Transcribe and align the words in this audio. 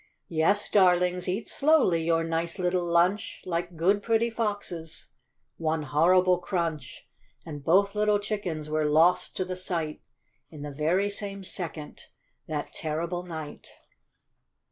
"Yes, 0.27 0.67
darlings, 0.67 1.29
eat 1.29 1.47
slowly 1.47 2.03
your 2.03 2.23
nice 2.23 2.57
little 2.57 2.83
lunch, 2.83 3.43
Like 3.45 3.75
good, 3.75 4.01
pretty 4.01 4.31
foxes." 4.31 5.09
One 5.57 5.83
horrible 5.83 6.39
crunch, 6.39 7.07
And 7.45 7.63
both 7.63 7.93
little 7.93 8.17
chickens 8.17 8.67
were 8.67 8.85
lost 8.89 9.37
to 9.37 9.45
the 9.45 9.55
sight 9.55 10.01
In 10.49 10.63
the 10.63 10.71
very 10.71 11.11
same 11.11 11.43
second, 11.43 12.05
that 12.47 12.73
terrible 12.73 13.21
night. 13.21 13.69